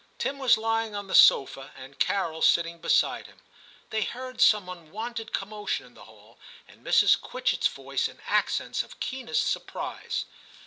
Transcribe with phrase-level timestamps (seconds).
[0.17, 3.39] Tim was lying on the sofa, and Carol sitting beside him.
[3.91, 7.21] They heard some unwonted commotion in the hall, and Mrs.
[7.21, 10.25] Quitchett's voice in accents of keenest surprise.